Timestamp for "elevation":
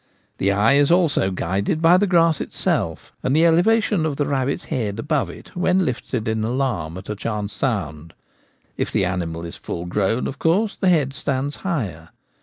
3.45-4.03